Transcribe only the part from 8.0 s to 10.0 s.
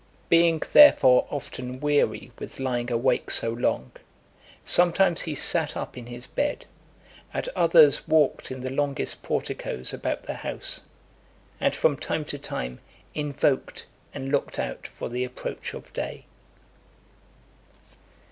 walked in the longest porticos